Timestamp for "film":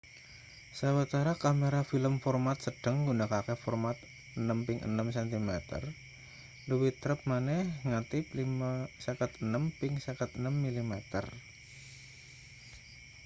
1.91-2.13